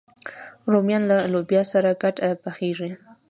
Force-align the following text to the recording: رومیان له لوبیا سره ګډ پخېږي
رومیان 0.71 1.03
له 1.11 1.17
لوبیا 1.33 1.61
سره 1.71 1.99
ګډ 2.01 2.15
پخېږي 2.43 2.89